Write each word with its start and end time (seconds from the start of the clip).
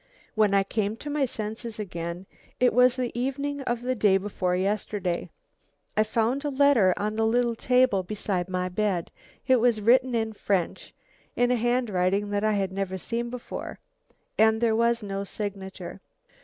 "When 0.33 0.55
I 0.55 0.63
came 0.63 0.95
to 0.97 1.11
my 1.11 1.25
senses 1.25 1.77
again 1.77 2.25
it 2.59 2.73
was 2.73 2.95
the 2.95 3.11
evening 3.13 3.61
of 3.61 3.83
the 3.83 3.93
day 3.93 4.17
before 4.17 4.55
yesterday 4.55 5.29
I 5.95 6.01
found 6.03 6.43
a 6.43 6.49
letter 6.49 6.95
on 6.97 7.15
the 7.17 7.25
little 7.27 7.53
table 7.53 8.01
beside 8.01 8.49
my 8.49 8.67
bed. 8.67 9.11
It 9.45 9.59
was 9.59 9.79
written 9.79 10.15
in 10.15 10.33
French, 10.33 10.95
in 11.35 11.51
a 11.51 11.55
handwriting 11.55 12.31
that 12.31 12.43
I 12.43 12.53
had 12.53 12.71
never 12.71 12.97
seen 12.97 13.29
before, 13.29 13.77
and 14.39 14.59
there 14.59 14.75
was 14.75 15.03
no 15.03 15.23
signature. 15.23 16.01